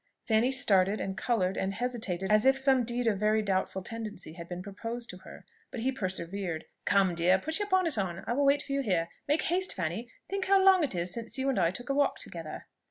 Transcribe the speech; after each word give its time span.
Fanny 0.23 0.49
started, 0.49 0.99
and 0.99 1.15
coloured, 1.15 1.57
and 1.57 1.75
hesitated, 1.75 2.31
as 2.31 2.43
if 2.43 2.57
some 2.57 2.83
deed 2.83 3.05
of 3.05 3.19
very 3.19 3.43
doubtful 3.43 3.83
tendency 3.83 4.33
had 4.33 4.49
been 4.49 4.63
proposed 4.63 5.11
to 5.11 5.17
her. 5.17 5.45
But 5.69 5.81
he 5.81 5.91
persevered 5.91 6.65
"Come, 6.85 7.13
dear! 7.13 7.37
put 7.37 7.59
your 7.59 7.67
bonnet 7.69 7.99
on 7.99 8.23
I 8.25 8.33
will 8.33 8.45
wait 8.45 8.63
for 8.63 8.71
you 8.71 8.81
here 8.81 9.09
make 9.27 9.43
haste 9.43 9.75
Fanny! 9.75 10.09
Think 10.27 10.45
how 10.47 10.59
long 10.59 10.83
it 10.83 10.95
is 10.95 11.13
since 11.13 11.37
you 11.37 11.49
and 11.49 11.59
I 11.59 11.69
took 11.69 11.91
a 11.91 11.93
walk 11.93 12.17
together!" 12.17 12.65